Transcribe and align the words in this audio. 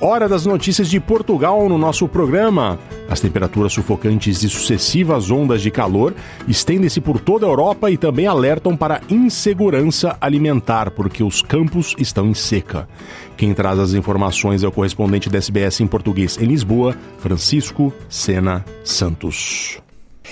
Hora 0.00 0.28
das 0.28 0.46
notícias 0.46 0.88
de 0.88 1.00
Portugal 1.00 1.68
no 1.68 1.76
nosso 1.76 2.06
programa. 2.06 2.78
As 3.10 3.18
temperaturas 3.18 3.72
sufocantes 3.72 4.44
e 4.44 4.48
sucessivas 4.48 5.28
ondas 5.28 5.60
de 5.60 5.72
calor 5.72 6.14
estendem-se 6.46 7.00
por 7.00 7.18
toda 7.18 7.46
a 7.46 7.48
Europa 7.48 7.90
e 7.90 7.96
também 7.96 8.24
alertam 8.24 8.76
para 8.76 9.00
insegurança 9.10 10.16
alimentar, 10.20 10.92
porque 10.92 11.24
os 11.24 11.42
campos 11.42 11.96
estão 11.98 12.28
em 12.28 12.34
seca. 12.34 12.88
Quem 13.36 13.52
traz 13.52 13.80
as 13.80 13.92
informações 13.92 14.62
é 14.62 14.68
o 14.68 14.72
correspondente 14.72 15.28
da 15.28 15.38
SBS 15.38 15.80
em 15.80 15.86
português 15.88 16.38
em 16.40 16.44
Lisboa, 16.44 16.94
Francisco 17.18 17.92
Sena 18.08 18.64
Santos. 18.84 19.80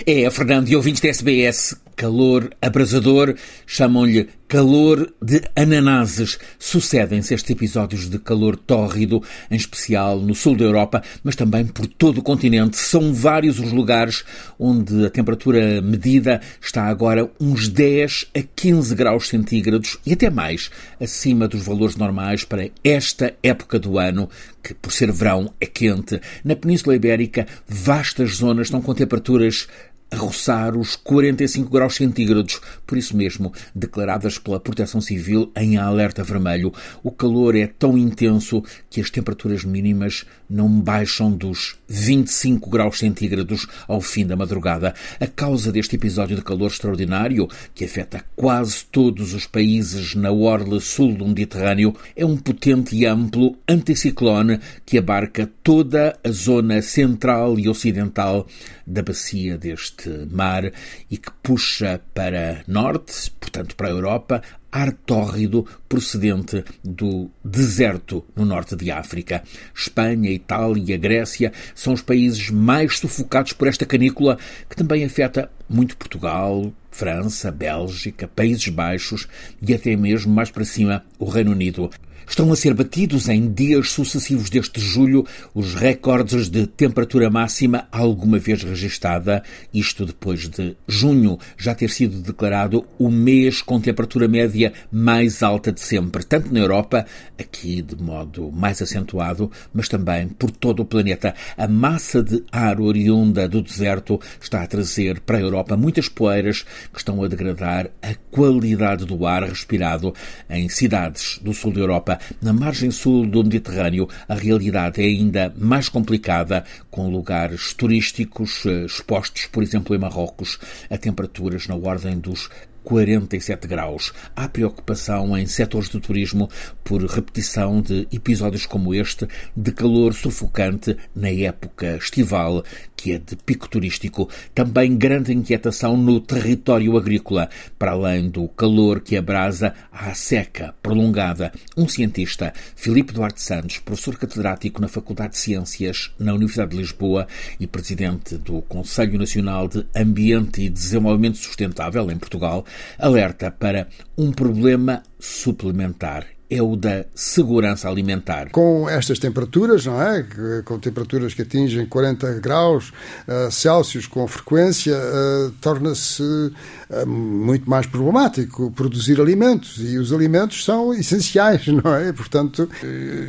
É, 0.06 0.30
Fernando 0.30 0.68
e 0.68 0.76
ouvintes 0.76 1.00
da 1.00 1.08
SBS, 1.08 1.74
calor 1.96 2.50
abrasador, 2.60 3.34
chamam-lhe 3.66 4.28
calor 4.46 5.12
de 5.20 5.42
ananases. 5.56 6.38
Sucedem-se 6.58 7.34
estes 7.34 7.50
episódios 7.50 8.08
de 8.08 8.18
calor 8.18 8.56
tórrido, 8.56 9.22
em 9.50 9.56
especial 9.56 10.20
no 10.20 10.34
sul 10.34 10.56
da 10.56 10.64
Europa, 10.64 11.02
mas 11.24 11.34
também 11.34 11.66
por 11.66 11.86
todo 11.86 12.18
o 12.18 12.22
continente. 12.22 12.76
São 12.76 13.12
vários 13.12 13.58
os 13.58 13.72
lugares 13.72 14.24
onde 14.58 15.06
a 15.06 15.10
temperatura 15.10 15.80
medida 15.80 16.40
está 16.60 16.84
agora 16.84 17.28
uns 17.40 17.68
10 17.68 18.26
a 18.36 18.42
15 18.42 18.94
graus 18.94 19.28
centígrados 19.28 19.98
e 20.06 20.12
até 20.12 20.30
mais 20.30 20.70
acima 21.00 21.48
dos 21.48 21.64
valores 21.64 21.96
normais 21.96 22.44
para 22.44 22.68
esta 22.84 23.34
época 23.42 23.78
do 23.78 23.98
ano, 23.98 24.28
que 24.62 24.74
por 24.74 24.92
ser 24.92 25.10
verão 25.10 25.52
é 25.60 25.66
quente. 25.66 26.20
Na 26.44 26.54
Península 26.54 26.94
Ibérica, 26.94 27.46
vastas 27.66 28.36
zonas 28.36 28.66
estão 28.66 28.82
com 28.82 28.94
temperaturas 28.94 29.66
roçar 30.14 30.76
os 30.76 30.94
45 30.96 31.70
graus 31.70 31.96
centígrados, 31.96 32.60
por 32.86 32.96
isso 32.96 33.16
mesmo, 33.16 33.52
declaradas 33.74 34.38
pela 34.38 34.60
Proteção 34.60 35.00
Civil 35.00 35.50
em 35.56 35.76
alerta 35.76 36.22
vermelho. 36.22 36.72
O 37.02 37.10
calor 37.10 37.56
é 37.56 37.66
tão 37.66 37.98
intenso 37.98 38.62
que 38.88 39.00
as 39.00 39.10
temperaturas 39.10 39.64
mínimas 39.64 40.24
não 40.48 40.68
baixam 40.68 41.30
dos 41.30 41.76
25 41.88 42.70
graus 42.70 42.98
centígrados 42.98 43.66
ao 43.88 44.00
fim 44.00 44.24
da 44.24 44.36
madrugada. 44.36 44.94
A 45.20 45.26
causa 45.26 45.72
deste 45.72 45.96
episódio 45.96 46.36
de 46.36 46.42
calor 46.42 46.70
extraordinário, 46.70 47.48
que 47.74 47.84
afeta 47.84 48.24
quase 48.36 48.84
todos 48.84 49.34
os 49.34 49.46
países 49.46 50.14
na 50.14 50.30
orla 50.30 50.78
sul 50.80 51.14
do 51.14 51.26
Mediterrâneo, 51.26 51.94
é 52.14 52.24
um 52.24 52.36
potente 52.36 52.94
e 52.94 53.04
amplo 53.04 53.56
anticiclone 53.68 54.60
que 54.84 54.98
abarca 54.98 55.50
toda 55.62 56.16
a 56.22 56.30
zona 56.30 56.80
central 56.80 57.58
e 57.58 57.68
ocidental 57.68 58.46
da 58.86 59.02
bacia 59.02 59.58
deste 59.58 60.05
mar 60.30 60.72
e 61.10 61.16
que 61.16 61.30
puxa 61.42 62.00
para 62.14 62.62
norte, 62.66 63.30
portanto 63.40 63.76
para 63.76 63.88
a 63.88 63.90
Europa, 63.90 64.42
ar 64.70 64.92
tórrido 64.92 65.66
procedente 65.88 66.62
do 66.84 67.30
deserto 67.44 68.24
no 68.34 68.44
norte 68.44 68.76
de 68.76 68.90
África. 68.90 69.42
Espanha, 69.74 70.30
Itália, 70.30 70.98
Grécia 70.98 71.52
são 71.74 71.92
os 71.92 72.02
países 72.02 72.50
mais 72.50 72.98
sufocados 72.98 73.52
por 73.52 73.68
esta 73.68 73.86
canícula 73.86 74.38
que 74.68 74.76
também 74.76 75.04
afeta 75.04 75.50
muito 75.68 75.96
Portugal, 75.96 76.72
França, 76.90 77.50
Bélgica, 77.50 78.28
Países 78.28 78.68
Baixos 78.68 79.28
e 79.66 79.74
até 79.74 79.96
mesmo 79.96 80.32
mais 80.32 80.50
para 80.50 80.64
cima 80.64 81.04
o 81.18 81.26
Reino 81.26 81.52
Unido. 81.52 81.90
Estão 82.28 82.52
a 82.52 82.56
ser 82.56 82.74
batidos 82.74 83.28
em 83.28 83.50
dias 83.50 83.92
sucessivos 83.92 84.50
deste 84.50 84.80
julho 84.80 85.24
os 85.54 85.74
recordes 85.74 86.50
de 86.50 86.66
temperatura 86.66 87.30
máxima 87.30 87.86
alguma 87.90 88.38
vez 88.38 88.62
registada, 88.64 89.42
isto 89.72 90.04
depois 90.04 90.48
de 90.48 90.76
junho 90.88 91.38
já 91.56 91.74
ter 91.74 91.88
sido 91.88 92.20
declarado 92.20 92.84
o 92.98 93.10
mês 93.10 93.62
com 93.62 93.80
temperatura 93.80 94.26
média 94.26 94.72
mais 94.90 95.42
alta 95.42 95.70
de 95.70 95.80
sempre, 95.80 96.24
tanto 96.24 96.52
na 96.52 96.58
Europa, 96.58 97.06
aqui 97.38 97.80
de 97.80 97.96
modo 98.02 98.50
mais 98.50 98.82
acentuado, 98.82 99.50
mas 99.72 99.88
também 99.88 100.28
por 100.28 100.50
todo 100.50 100.80
o 100.80 100.84
planeta. 100.84 101.34
A 101.56 101.68
massa 101.68 102.22
de 102.22 102.42
ar 102.50 102.80
oriunda 102.80 103.48
do 103.48 103.62
deserto 103.62 104.20
está 104.40 104.62
a 104.62 104.66
trazer 104.66 105.20
para 105.20 105.38
a 105.38 105.40
Europa 105.40 105.76
muitas 105.76 106.08
poeiras 106.08 106.64
que 106.92 106.98
estão 106.98 107.22
a 107.22 107.28
degradar 107.28 107.88
a 108.02 108.14
qualidade 108.30 109.04
do 109.06 109.24
ar 109.24 109.44
respirado 109.44 110.12
em 110.50 110.68
cidades 110.68 111.38
do 111.40 111.54
sul 111.54 111.72
da 111.72 111.80
Europa. 111.80 112.15
Na 112.40 112.52
margem 112.52 112.90
sul 112.90 113.26
do 113.26 113.42
Mediterrâneo, 113.42 114.08
a 114.28 114.34
realidade 114.34 115.02
é 115.02 115.06
ainda 115.06 115.52
mais 115.56 115.88
complicada, 115.88 116.64
com 116.90 117.10
lugares 117.10 117.72
turísticos 117.74 118.64
eh, 118.66 118.84
expostos, 118.84 119.46
por 119.46 119.62
exemplo, 119.62 119.94
em 119.94 119.98
Marrocos, 119.98 120.58
a 120.90 120.96
temperaturas 120.96 121.66
na 121.66 121.74
ordem 121.74 122.18
dos 122.18 122.48
47 122.86 123.66
graus. 123.66 124.12
Há 124.36 124.48
preocupação 124.48 125.36
em 125.36 125.44
setores 125.44 125.88
do 125.88 126.00
turismo 126.00 126.48
por 126.84 127.04
repetição 127.04 127.82
de 127.82 128.06
episódios 128.12 128.64
como 128.64 128.94
este 128.94 129.26
de 129.56 129.72
calor 129.72 130.14
sufocante 130.14 130.96
na 131.12 131.28
época 131.28 131.96
estival, 131.96 132.62
que 132.96 133.10
é 133.10 133.18
de 133.18 133.34
pico 133.34 133.68
turístico. 133.68 134.30
Também 134.54 134.96
grande 134.96 135.32
inquietação 135.32 135.96
no 135.96 136.20
território 136.20 136.96
agrícola, 136.96 137.50
para 137.76 137.90
além 137.90 138.30
do 138.30 138.46
calor 138.48 139.00
que 139.00 139.16
abrasa 139.16 139.74
à 139.90 140.14
seca 140.14 140.72
prolongada. 140.80 141.52
Um 141.76 141.88
cientista, 141.88 142.52
Filipe 142.76 143.12
Duarte 143.12 143.42
Santos, 143.42 143.78
professor 143.80 144.16
catedrático 144.16 144.80
na 144.80 144.86
Faculdade 144.86 145.32
de 145.32 145.38
Ciências 145.38 146.12
na 146.20 146.32
Universidade 146.32 146.70
de 146.70 146.76
Lisboa 146.76 147.26
e 147.58 147.66
presidente 147.66 148.36
do 148.36 148.62
Conselho 148.62 149.18
Nacional 149.18 149.66
de 149.66 149.84
Ambiente 149.92 150.62
e 150.62 150.70
Desenvolvimento 150.70 151.38
Sustentável 151.38 152.08
em 152.12 152.16
Portugal, 152.16 152.64
alerta 152.98 153.50
para 153.50 153.88
um 154.16 154.32
problema 154.32 155.02
suplementar 155.18 156.35
é 156.48 156.62
o 156.62 156.76
da 156.76 157.04
segurança 157.14 157.88
alimentar. 157.88 158.50
Com 158.50 158.88
estas 158.88 159.18
temperaturas, 159.18 159.84
não 159.84 160.00
é? 160.00 160.24
Com 160.64 160.78
temperaturas 160.78 161.34
que 161.34 161.42
atingem 161.42 161.84
40 161.86 162.34
graus 162.34 162.92
uh, 163.26 163.50
Celsius 163.50 164.06
com 164.06 164.26
frequência, 164.28 164.96
uh, 164.96 165.50
torna-se 165.60 166.22
uh, 166.22 167.06
muito 167.06 167.68
mais 167.68 167.86
problemático 167.86 168.70
produzir 168.70 169.20
alimentos 169.20 169.78
e 169.80 169.98
os 169.98 170.12
alimentos 170.12 170.64
são 170.64 170.94
essenciais, 170.94 171.66
não 171.82 171.92
é? 171.92 172.12
Portanto, 172.12 172.68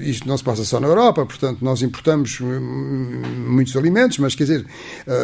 isto 0.02 0.28
não 0.28 0.38
se 0.38 0.44
passa 0.44 0.64
só 0.64 0.80
na 0.80 0.88
Europa, 0.88 1.26
portanto, 1.26 1.64
nós 1.64 1.82
importamos 1.82 2.40
muitos 2.40 3.76
alimentos, 3.76 4.20
mas 4.20 4.36
quer 4.36 4.44
dizer, 4.44 4.66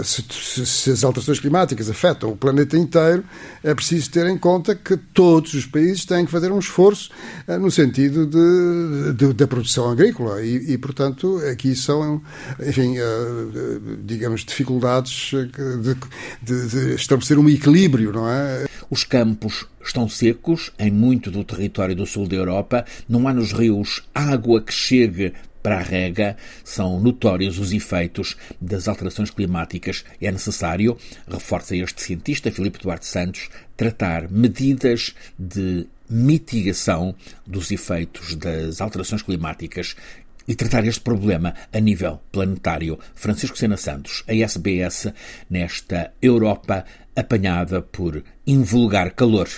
se, 0.04 0.66
se 0.66 0.92
as 0.92 1.04
alterações 1.04 1.40
climáticas 1.40 1.90
afetam 1.90 2.32
o 2.32 2.36
planeta 2.36 2.76
inteiro, 2.78 3.24
é 3.64 3.74
preciso 3.76 4.10
ter 4.10 4.26
em 4.26 4.38
conta 4.38 4.74
que 4.76 4.98
todos 4.98 5.54
os 5.54 5.66
países 5.66 6.06
têm 6.06 6.26
que 6.26 6.32
fazer 6.32 6.52
um 6.52 6.60
esforço 6.60 7.12
no 7.60 7.70
sentido 7.70 7.83
sentido 7.84 8.26
de, 8.26 9.14
de, 9.14 9.34
da 9.34 9.48
produção 9.48 9.90
agrícola 9.90 10.42
e, 10.42 10.74
e, 10.74 10.78
portanto, 10.78 11.40
aqui 11.52 11.76
são, 11.76 12.22
enfim, 12.60 12.98
uh, 12.98 13.98
digamos, 14.04 14.46
dificuldades 14.46 15.32
de, 15.32 15.96
de, 16.44 16.68
de 16.68 16.96
estabelecer 16.96 17.38
um 17.38 17.50
equilíbrio, 17.50 18.12
não 18.12 18.30
é? 18.30 18.66
Os 18.90 19.04
campos 19.04 19.66
estão 19.84 20.08
secos 20.08 20.72
em 20.80 20.92
muito 20.92 21.30
do 21.30 21.44
território 21.44 21.96
do 21.96 22.06
sul 22.06 22.28
da 22.28 22.36
Europa, 22.36 22.86
não 23.08 23.28
há 23.28 23.34
nos 23.34 23.52
rios 23.52 24.04
água 24.14 24.62
que 24.62 24.74
chegue 24.74 25.34
para 25.62 25.78
a 25.78 25.82
rega, 25.82 26.36
são 26.64 27.00
notórios 27.00 27.58
os 27.58 27.72
efeitos 27.72 28.36
das 28.60 28.88
alterações 28.88 29.30
climáticas. 29.30 30.04
É 30.22 30.30
necessário, 30.30 30.98
reforça 31.26 31.76
este 31.76 32.02
cientista, 32.02 32.52
Filipe 32.52 32.80
Duarte 32.80 33.06
Santos, 33.06 33.50
tratar 33.78 34.30
medidas 34.30 35.16
de 35.40 35.88
mitigação 36.14 37.16
dos 37.46 37.72
efeitos 37.72 38.36
das 38.36 38.80
alterações 38.80 39.24
climáticas 39.24 39.96
e 40.48 40.54
tratar 40.54 40.86
este 40.86 41.02
problema 41.02 41.54
a 41.72 41.80
nível 41.80 42.20
planetário. 42.32 43.00
Francisco 43.16 43.58
Sena 43.58 43.78
Santos, 43.78 44.24
a 44.28 44.34
SBS, 44.34 45.12
nesta 45.50 46.14
Europa 46.22 46.86
apanhada 47.16 47.82
por 47.82 48.24
invulgar 48.46 49.12
calor. 49.12 49.50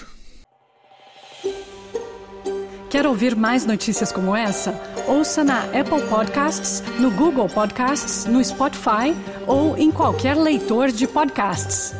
Quer 2.90 3.06
ouvir 3.06 3.36
mais 3.36 3.66
notícias 3.66 4.12
como 4.12 4.34
essa? 4.34 4.74
Ouça 5.08 5.44
na 5.44 5.64
Apple 5.64 6.02
Podcasts, 6.08 6.82
no 6.98 7.12
Google 7.12 7.50
Podcasts, 7.50 8.26
no 8.26 8.42
Spotify 8.42 9.14
ou 9.46 9.78
em 9.78 9.92
qualquer 9.92 10.38
leitor 10.38 10.92
de 10.92 11.06
podcasts. 11.06 11.94